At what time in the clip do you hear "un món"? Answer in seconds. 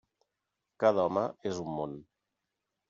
1.67-1.97